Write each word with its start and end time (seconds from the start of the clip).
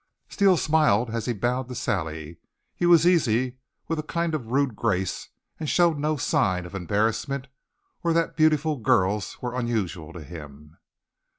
Steele 0.29 0.57
smiled 0.57 1.11
as 1.11 1.25
he 1.27 1.33
bowed 1.33 1.67
to 1.69 1.75
Sally. 1.75 2.37
He 2.75 2.87
was 2.87 3.05
easy, 3.05 3.57
with 3.87 3.99
a 3.99 4.01
kind 4.01 4.33
of 4.33 4.47
rude 4.47 4.75
grace, 4.75 5.29
and 5.59 5.69
showed 5.69 5.99
no 5.99 6.17
sign 6.17 6.65
of 6.65 6.73
embarrassment 6.73 7.45
or 8.01 8.11
that 8.11 8.35
beautiful 8.35 8.77
girls 8.77 9.39
were 9.43 9.53
unusual 9.53 10.11
to 10.13 10.23
him. 10.23 10.79